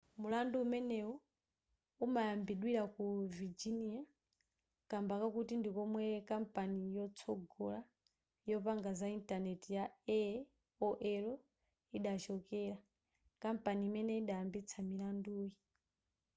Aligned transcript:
mulandu 0.21 0.55
umeneyu 0.65 1.11
umayimbidwira 2.05 2.81
ku 2.95 3.03
virginia 3.37 3.99
kamba 4.89 5.13
kakuti 5.21 5.53
ndikomwe 5.57 6.03
kampani 6.29 6.79
yotsogola 6.97 7.79
yopanga 8.49 8.91
za 8.99 9.07
intaneti 9.17 9.69
ya 9.77 9.83
aol 10.19 11.25
idachokera 11.97 12.77
kampani 13.43 13.81
imene 13.89 14.11
idayambitsa 14.21 14.77
milanduyi 14.89 15.53